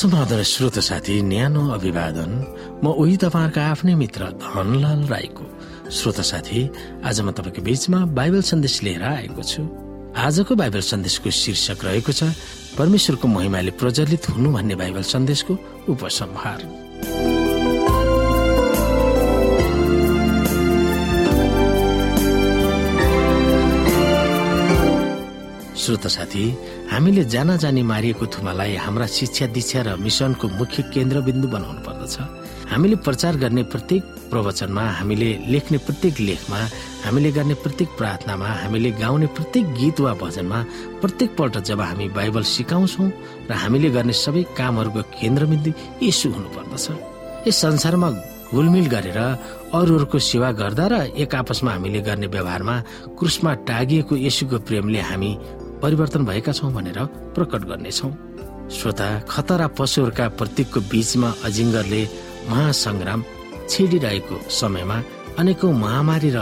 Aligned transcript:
समाधान 0.00 0.42
श्रोत 0.42 0.78
साथी 0.80 1.20
न्यानो 1.22 1.62
अभिवादन। 1.76 2.30
म 2.80 2.86
उही 2.88 3.16
तपाईँहरूको 3.20 3.60
आफ्नै 3.60 3.94
मित्र 4.00 4.32
धनलाल 4.40 5.00
राईको। 5.12 5.44
श्रोत 5.92 6.20
साथी 6.24 6.60
आज 7.04 7.20
म 7.20 7.28
तपाईँको 7.36 7.60
बीचमा 7.60 7.98
बाइबल 8.16 8.40
सन्देश 8.40 8.82
लिएर 8.82 9.02
आएको 9.04 9.42
छु। 9.44 9.62
आजको 10.16 10.52
बाइबल 10.56 10.80
सन्देशको 10.80 11.28
शीर्षक 11.28 11.84
रहेको 11.84 12.12
छ 12.16 12.32
परमेश्वरको 12.80 13.28
महिमाले 13.28 13.72
प्रज्वलित 13.76 14.28
हुनु 14.32 14.48
भन्ने 14.56 14.74
बाइबल 14.80 15.04
सन्देशको 15.04 15.52
उपसंहार। 15.92 16.60
श्रोत 25.80 26.06
साथी 26.06 26.44
हामीले 26.92 27.24
जाना 27.32 27.56
जानी 27.56 27.82
मारिएको 27.82 28.26
थुमालाई 28.26 28.74
हाम्रा 28.76 29.06
शिक्षा 29.16 29.46
दीक्षा 29.56 29.80
र 29.82 29.96
मिसनको 29.96 30.46
मुख्य 30.60 30.82
केन्द्रबिन्दु 30.94 31.48
बनाउनु 31.48 31.80
पर्दछ 31.86 32.16
हामीले 32.70 32.96
प्रचार 33.06 33.36
गर्ने 33.42 33.62
प्रत्येक 33.72 34.02
प्रवचनमा 34.30 34.84
हामीले 34.98 35.28
लेख्ने 35.52 35.78
प्रत्येक 35.86 36.20
लेखमा 36.20 36.60
हामीले 37.04 37.30
गर्ने 37.32 37.54
प्रत्येक 37.64 37.88
प्रार्थनामा 37.98 38.48
हामीले 38.62 38.90
गाउने 39.02 39.26
प्रत्येक 39.36 39.64
गीत 39.78 40.00
वा 40.00 40.12
भजनमा 40.22 40.58
प्रत्येक 41.00 41.30
पल्ट 41.38 41.56
जब 41.68 41.80
हामी 41.80 42.08
बाइबल 42.18 42.42
सिकाउँछौ 42.54 43.04
र 43.48 43.52
हामीले 43.62 43.90
गर्ने 43.96 44.14
सबै 44.24 44.42
कामहरूको 44.58 45.02
केन्द्रबिन्दु 45.16 45.70
यसु 46.02 46.28
हुनुपर्दछ। 46.36 46.86
यस 47.48 47.56
संसारमा 47.64 48.08
घुलमिल 48.52 48.86
गरेर 48.94 49.18
अरूहरूको 49.78 50.18
सेवा 50.30 50.50
गर्दा 50.60 50.86
र 50.92 50.94
एक 51.22 51.34
आपसमा 51.40 51.70
हामीले 51.72 52.00
गर्ने 52.08 52.26
व्यवहारमा 52.34 52.76
क्रुसमा 53.18 53.52
टागिएको 53.68 54.14
यसुको 54.26 54.58
प्रेमले 54.68 55.00
हामी 55.10 55.30
परिवर्तन 55.82 56.24
भएका 56.24 56.52
छौँ 56.52 56.72
भनेर 56.72 56.98
प्रकट 57.36 57.62
गर्नेछौ। 57.70 58.08
श्रोता 58.70 59.08
खतरा 59.30 59.66
पशुहरूका 59.78 60.26
प्रतीकको 60.38 60.80
बीचमा 60.90 61.28
अजिङ्गरले 61.46 62.02
महासंग्राम 62.50 63.24
छेडिरहेको 63.70 64.36
समयमा 64.50 64.98
अनेकौं 65.40 65.72
महामारी 65.84 66.30
र 66.36 66.38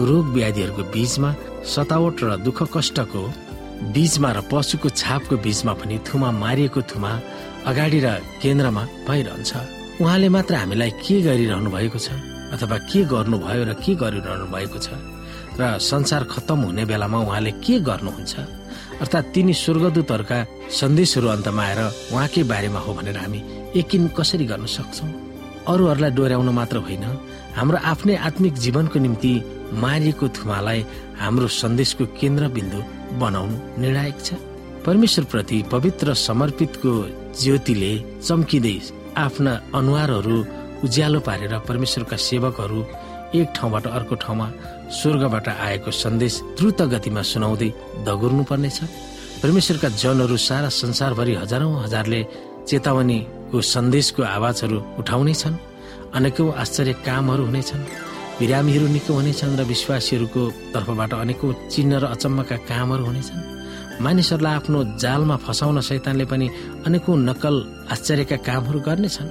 रोग 0.00 0.26
व्याधिहरूको 0.34 0.82
बीचमा 0.94 1.30
सतावट 1.74 2.16
र 2.24 2.36
दुःख 2.46 2.58
कष्टको 2.74 3.22
बीचमा 3.94 4.30
र 4.36 4.40
पशुको 4.52 4.88
छापको 5.00 5.36
बीचमा 5.44 5.72
पनि 5.80 5.96
थुमा 6.06 6.30
मारिएको 6.42 6.80
थुमा 6.90 7.12
अगाडि 7.70 8.00
र 8.04 8.08
केन्द्रमा 8.42 8.82
भइरहन्छ। 9.08 9.50
उहाँले 10.00 10.28
मात्र 10.36 10.54
हामीलाई 10.54 10.90
के 11.04 11.16
गरिरहनु 11.22 11.70
भएको 11.70 11.98
छ 11.98 12.08
अथवा 12.56 12.76
के 12.90 13.00
गर्नुभयो 13.12 13.64
र 13.68 13.72
के 13.84 13.92
गरिरहनु 14.02 14.46
भएको 14.52 14.78
छ? 14.84 14.88
र 15.58 15.78
संसार 15.80 16.22
खत्तम 16.32 16.60
हुने 16.66 16.84
बेलामा 16.84 17.18
उहाँले 17.26 17.52
के 17.64 17.74
गर्नुहुन्छ? 17.88 18.32
अर्थात् 19.02 19.32
तिनी 19.34 19.54
स्वर्गदूतहरूका 19.54 20.38
सन्देशहरू 20.70 21.28
अन्तमा 21.34 21.62
आएर 21.64 21.80
उहाँकै 22.12 22.42
बारेमा 22.52 22.80
हो 22.84 22.90
भनेर 22.94 23.16
हामी 23.18 23.40
यकिन 23.76 24.02
कसरी 24.18 24.44
गर्न 24.50 24.66
सक्छौ? 24.76 25.06
अरूहरूलाई 25.72 26.10
डोर्याउन 26.18 26.48
मात्र 26.58 26.76
होइन 26.86 27.04
हाम्रो 27.56 27.78
आफ्नै 27.92 28.14
आत्मिक 28.28 28.54
जीवनको 28.64 28.98
निम्ति 28.98 29.32
मारिएको 29.82 30.26
थुमालाई 30.36 30.80
हाम्रो 31.20 31.46
सन्देशको 31.62 32.04
केन्द्रबिन्दु 32.20 32.78
बनाउनु 33.20 33.56
निर्णायक 33.82 34.18
छ। 34.26 34.28
परमेश्वर 34.86 35.24
प्रति 35.32 35.58
पवित्र 35.72 36.14
समर्पितको 36.28 36.92
ज्योतिले 37.40 37.92
चम्किँदै 38.26 38.76
आफ्ना 39.16 39.52
अनुहारहरू 39.78 40.36
उज्यालो 40.84 41.20
पारेर 41.28 41.52
परमेश्वरका 41.68 42.16
सेवकहरू 42.28 42.80
एक 43.34 43.48
ठाउँबाट 43.56 43.86
अर्को 43.86 44.14
ठाउँमा 44.22 44.46
स्वर्गबाट 44.90 45.48
आएको 45.48 45.90
सन्देश 46.02 46.34
द्रुत 46.58 46.80
गतिमा 46.92 47.22
सुनाउँदै 47.22 47.70
दगुर्नु 48.06 48.42
पर्नेछ 48.50 48.78
परमेश्वरका 49.42 49.88
जनहरू 50.02 50.36
सारा 50.36 50.68
संसारभरि 50.82 51.34
हजारौं 51.42 51.72
हजारले 51.84 52.20
चेतावनीको 52.68 53.60
सन्देशको 53.74 54.22
आवाजहरू 54.36 54.78
उठाउने 55.00 55.34
छन् 55.34 55.56
अनेकौं 56.18 56.52
आश्चर्य 56.62 56.92
कामहरू 57.06 57.44
हुनेछन्। 57.46 57.82
बिरामीहरू 58.38 58.86
निको 58.96 59.12
हुनेछन् 59.14 59.58
र 59.58 59.62
विश्वासीहरूको 59.72 60.42
तर्फबाट 60.74 61.12
अनेकौं 61.14 61.52
चिन्ह 61.72 61.98
र 62.02 62.04
अचम्मका 62.14 62.56
कामहरू 62.70 63.04
हुनेछन्। 63.04 63.40
मानिसहरूलाई 64.04 64.54
आफ्नो 64.58 64.78
जालमा 65.02 65.36
फसाउन 65.46 65.80
शैतानले 65.88 66.24
पनि 66.32 66.46
अनेकौं 66.86 67.16
नक्कल 67.28 67.54
आश्चर्यका 67.94 68.36
कामहरू 68.48 68.78
गर्नेछन्। 68.88 69.28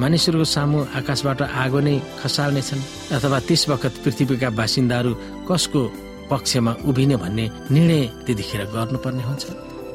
मानिसहरूको 0.00 0.46
सामु 0.56 0.78
आकाशबाट 0.98 1.40
आगो 1.62 1.80
नै 1.86 1.96
खसाल्नेछन् 2.20 2.86
अथवा 3.16 3.38
त्यस 3.48 3.62
वखत 3.70 3.94
पृथ्वीका 4.04 4.48
बासिन्दाहरू 4.58 5.12
कसको 5.48 5.80
पक्षमा 6.30 6.72
उभिने 6.88 7.16
भन्ने 7.22 7.44
निर्णय 7.74 8.02
त्यतिखेर 8.26 8.62
गर्नुपर्ने 8.74 9.22
हुन्छ। 9.28 9.44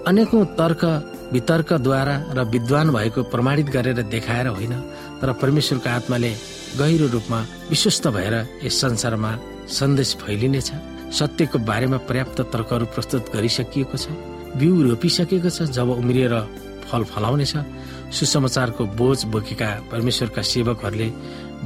अनेकौं 0.09 0.44
तर्क 0.59 0.81
वितर्कद्वारा 1.34 2.16
र 2.38 2.40
विद्वान 2.53 2.88
भएको 2.96 3.19
प्रमाणित 3.34 3.68
गरेर 3.75 4.00
देखाएर 4.13 4.47
होइन 4.56 4.74
तर 5.19 5.30
परमेश्वरको 5.41 5.90
आत्माले 5.90 6.31
गहिरो 6.80 7.07
रूपमा 7.16 7.40
विश्वस्त 7.72 8.07
भएर 8.16 8.36
यस 8.63 8.75
संसारमा 8.81 9.31
सन्देश 9.78 10.09
फैलिनेछ। 10.22 10.69
सत्यको 11.18 11.57
बारेमा 11.69 11.97
पर्याप्त 12.07 12.40
तर्कहरू 12.53 12.86
प्रस्तुत 12.96 13.24
गरिसकिएको 13.36 13.97
छ 13.97 14.06
बिउ 14.59 14.74
रोपिसकेको 14.88 15.50
छ 15.50 15.68
जब 15.75 15.90
उम्रिएर 16.00 16.34
फल 16.88 17.03
फलाउनेछ। 17.12 17.53
सुसमाचारको 18.12 18.84
बोझ 19.00 19.19
बोकेका 19.34 19.69
परमेश्वरका 19.91 20.41
सेवकहरूले 20.41 21.07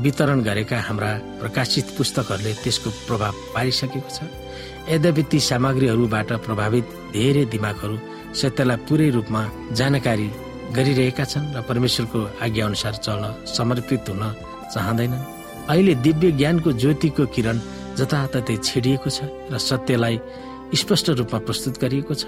वितरण 0.03 0.39
गरेका 0.41 0.77
हाम्रा 0.87 1.11
प्रकाशित 1.41 1.85
पुस्तकहरूले 1.97 2.53
त्यसको 2.63 2.89
प्रभाव 3.07 3.33
पारिसकेको 3.53 4.09
छ। 4.09 4.19
यद्यपि 4.89 5.23
ती 5.31 5.39
सामग्रीहरूबाट 5.39 6.29
प्रभावित 6.45 6.85
धेरै 7.13 7.45
दिमागहरू 7.53 7.95
सत्यलाई 8.33 8.77
पुरै 8.87 9.09
रूपमा 9.15 9.41
जानकारी 9.79 10.27
गरिरहेका 10.75 11.25
छन् 11.31 11.51
र 11.55 11.61
परमेश्वरको 11.69 12.19
आज्ञा 12.41 12.65
अनुसार 12.65 12.93
चल्न 13.05 13.25
समर्पित 13.45 14.09
हुन 14.09 14.23
चाहँदैनन् 14.73 15.27
अहिले 15.71 15.93
दिव्य 16.05 16.31
ज्ञानको 16.39 16.69
ज्योतिको 16.81 17.23
किरण 17.35 17.57
जताततै 17.99 18.55
छेडिएको 18.67 19.09
छ 19.11 19.19
र 19.51 19.57
सत्यलाई 19.59 20.15
स्पष्ट 20.81 21.07
रूपमा 21.19 21.39
प्रस्तुत 21.47 21.75
गरिएको 21.83 22.13
छ। 22.15 22.23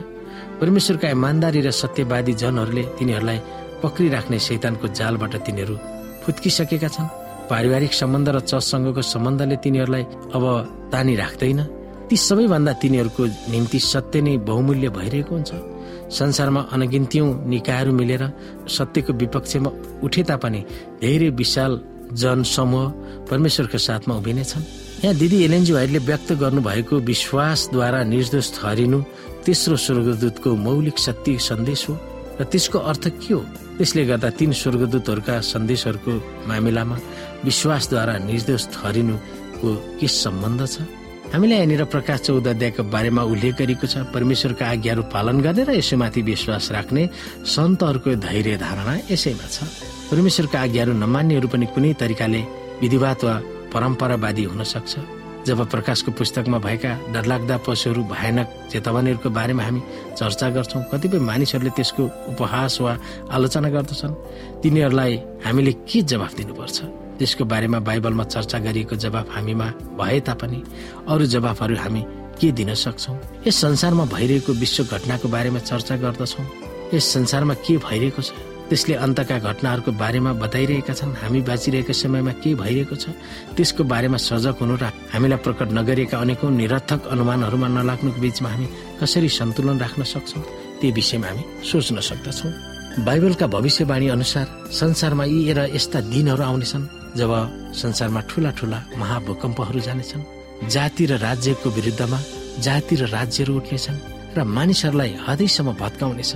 परमेश्वरका 0.61 1.07
इमान्दारी 1.17 1.59
र 1.63 1.71
सत्यवादी 1.71 2.33
जनहरूले 2.43 2.83
तिनीहरूलाई 2.99 3.39
पक्रिराख्ने 3.83 4.39
शैतानको 4.39 4.87
जालबाट 4.99 5.33
तिनीहरू 5.45 5.75
फुत्किसकेका 6.23 6.87
छन्। 6.87 7.07
पारिवारिक 7.51 7.93
सम्बन्ध 7.93 8.29
र 8.29 8.39
चसँगको 8.41 9.01
सम्बन्धले 9.03 9.55
तिनीहरूलाई 9.63 10.03
अब 10.35 10.43
तानी 10.91 11.15
राख्दैन 11.15 11.59
ती 12.07 12.15
सबैभन्दा 12.17 12.73
तिनीहरूको 12.81 13.23
निम्ति 13.51 13.79
सत्य 13.81 14.21
नै 14.21 14.37
बहुमूल्य 14.47 14.89
भइरहेको 14.89 15.33
हुन्छ। 15.35 15.51
संसारमा 16.11 16.61
अनगिन्त्यौं 16.73 17.27
निकायहरू 17.51 17.91
मिलेर 17.91 18.23
सत्यको 18.67 19.11
विपक्षमा 19.13 19.69
उठे 20.03 20.23
तापनि 20.29 20.61
धेरै 21.01 21.29
विशाल 21.39 21.73
जनसमूह 22.13 22.91
परमेश्वरको 23.29 23.77
साथमा 23.77 24.13
उभिनेछन्। 24.15 24.63
यहाँ 25.03 25.15
दिदी 25.17 25.37
एलएनजी 25.43 25.73
भाइले 25.73 25.99
व्यक्त 25.99 26.29
गर्नुभएको 26.39 26.95
विश्वासद्वारा 27.11 27.99
निर्दोष 28.13 28.47
ठहरिनु 28.55 28.99
तेस्रो 29.43 29.75
स्वर्गदूतको 29.75 30.49
मौलिक 30.55 30.97
सत्य 30.99 31.37
सन्देश 31.49 31.81
हो। 31.89 31.93
र 32.39 32.43
त्यसको 32.43 32.77
अर्थ 32.79 33.05
के 33.21 33.33
हो? 33.33 33.41
त्यसले 33.77 34.03
गर्दा 34.05 34.29
तीन 34.39 34.51
स्वर्गदूतहरूका 34.51 35.35
सन्देशहरूको 35.53 36.11
मामिलामा 36.49 36.97
विश्वासद्वारा 37.45 38.15
निर्दोष 38.29 38.63
ठहरिनुको 38.73 39.69
के 39.99 40.07
सम्बन्ध 40.07 40.61
छ? 40.65 40.75
हामीलाई 41.33 41.57
यहाँनिर 41.57 41.83
प्रकाश 41.89 42.19
चौध 42.29 42.47
अध्यायको 42.47 42.83
बारेमा 42.93 43.21
उल्लेख 43.25 43.53
गरिएको 43.57 43.87
छ 43.89 44.05
परमेश्वरका 44.13 44.65
आज्ञाहरू 44.65 45.03
पालन 45.09 45.41
गर्ने 45.41 45.63
र 45.65 45.71
यसैमाथि 45.81 46.21
विश्वास 46.21 46.71
राख्ने 46.71 47.03
सन्तहरूको 47.41 48.09
धैर्य 48.21 48.57
धारणा 48.61 48.93
यसैमा 49.09 49.47
छ। 49.49 49.65
परमेश्वरका 50.13 50.57
आज्ञाहरू 50.61 50.93
नमान्नेहरू 50.93 51.47
पनि 51.49 51.65
कुनै 51.73 51.93
तरिकाले 51.97 52.41
विधिवाद 52.81 53.17
वा 53.25 53.33
परम्परावादी 53.73 54.43
हुन 54.45 54.61
सक्छ। 54.63 55.22
जब 55.47 55.59
प्रकाशको 55.69 56.11
पुस्तकमा 56.11 56.57
भएका 56.57 56.91
डरलाग्दा 57.13 57.57
पशुहरू 57.67 58.03
भयानक 58.03 58.47
चेतावनीहरूको 58.71 59.29
बारेमा 59.29 59.63
हामी 59.63 59.81
चर्चा 60.17 60.49
गर्छौँ 60.49 60.83
कतिपय 60.91 61.19
मानिसहरूले 61.19 61.71
त्यसको 61.75 62.03
उपहास 62.31 62.79
वा 62.81 62.93
आलोचना 63.31 63.69
गर्दछन्। 63.69 64.13
तिनीहरूलाई 64.63 65.13
हामीले 65.45 65.71
के 65.83 66.01
जवाफ 66.01 66.33
दिनुपर्छ? 66.35 66.77
त्यसको 67.19 67.43
बारेमा 67.45 67.79
बाइबलमा 67.79 68.23
चर्चा 68.23 68.57
गरिएको 68.59 68.95
जवाफ 68.95 69.27
हामीमा 69.35 69.67
भए 69.99 70.19
तापनि 70.27 70.59
अरू 71.11 71.25
जवाफहरू 71.25 71.75
हामी 71.75 72.01
के 72.39 72.51
दिन 72.51 72.73
सक्छौ? 72.73 73.13
यस 73.47 73.55
संसारमा 73.55 74.05
भइरहेको 74.05 74.51
विश्व 74.53 74.83
घटनाको 74.83 75.27
बारेमा 75.27 75.59
चर्चा 75.59 75.95
गर्दछौ। 75.97 76.43
यस 76.93 77.05
संसारमा 77.13 77.53
के 77.53 77.77
भइरहेको 77.77 78.21
छ? 78.21 78.31
त्यसले 78.73 78.95
अन्तका 79.05 79.37
घटनाहरूको 79.37 79.91
बारेमा 80.01 80.31
बताइरहेका 80.41 80.93
छन्। 80.97 81.13
हामी 81.21 81.39
बाँचिरहेको 81.45 81.93
समयमा 81.93 82.33
के 82.41 82.57
भइरहेको 82.57 82.95
छ 82.97 83.13
त्यसको 83.53 83.81
बारेमा 83.85 84.17
सजग 84.17 84.57
हुनु 84.57 84.75
र 84.81 84.89
हामीलाई 85.13 85.39
प्रकट 85.45 85.69
नगरिएका 85.77 86.17
अनेकौं 86.17 86.49
निरर्थक 86.49 87.01
अनुमानहरूमा 87.13 87.67
नलाग्नुको 87.69 88.17
बीचमा 88.17 88.49
हामी 88.49 88.67
कसरी 88.97 89.29
सन्तुलन 89.29 89.77
राख्न 89.77 90.01
सक्छौँ 90.09 90.43
त्यो 90.81 90.89
विषयमा 90.89 91.27
हामी 91.29 91.43
सोच्न 91.69 91.97
सक्दछौँ। 92.01 92.51
बाइबलका 93.05 93.45
भविष्यवाणी 93.53 94.07
अनुसार 94.09 94.45
संसारमा 94.73 95.25
यी 95.29 95.53
र 95.53 95.59
यस्ता 95.77 95.99
दिनहरू 96.09 96.43
आउनेछन् 96.43 96.89
जब 97.13 97.31
संसारमा 97.77 98.21
ठुला 98.25 98.51
ठुला 98.57 98.79
महाभूकम्पहरू 98.97 99.79
जानेछन्। 99.85 100.23
जाति 100.73 101.03
र 101.05 101.21
राज्यको 101.21 101.67
विरुद्धमा 101.77 102.19
जाति 102.65 102.95
र 102.95 103.03
राज्यहरू 103.13 103.53
उठ्नेछन् 103.53 104.01
र 104.33 104.39
मानिसहरूलाई 104.57 105.11
हदैसम्म 105.29 105.69
भत्काउनेछ 105.77 106.31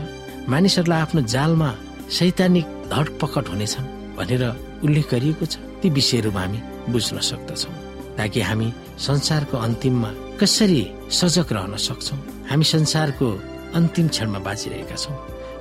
मानिसहरूलाई 0.53 1.01
आफ्नो 1.01 1.21
जालमा 1.33 1.69
सैद्धान्तिक 2.07 2.65
धडपकड 2.91 3.47
हुनेछन् 3.51 3.87
भनेर 4.17 4.43
उल्लेख 4.85 5.05
गरिएको 5.11 5.45
छ। 5.45 5.59
ती 5.81 5.89
विषयहरूमा 5.91 6.41
हामी 6.41 6.59
बुझ्न 6.89 7.19
सक्दछौँ 7.19 7.73
ताकि 8.17 8.41
हामी 8.41 8.67
संसारको 8.97 9.57
अन्तिममा 9.57 10.11
कसरी 10.39 10.81
सजग 11.11 11.51
रहन 11.53 11.75
सक्छौँ। 11.77 12.19
हामी 12.49 12.63
संसारको 12.63 13.27
अन्तिम 13.75 14.07
क्षणमा 14.07 14.39
बाँचिरहेका 14.39 14.95
छौँ। 14.95 15.15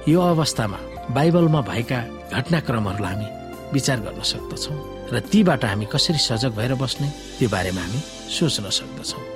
यो 0.08 0.20
अवस्थामा 0.22 0.78
बाइबलमा 1.10 1.60
भएका 1.60 2.00
घटनाक्रमहरूलाई 2.32 3.14
हामी 3.14 3.28
विचार 3.75 3.99
गर्न 4.06 4.22
सक्दछौँ 4.22 4.78
र 5.12 5.20
तीबाट 5.20 5.64
हामी 5.64 5.87
कसरी 5.92 6.19
सजग 6.31 6.54
भएर 6.56 6.75
बस्ने 6.78 7.08
त्यो 7.38 7.49
बारेमा 7.50 7.82
हामी 7.82 8.00
सोच्न 8.31 8.70
सक्दछौँ। 8.70 9.35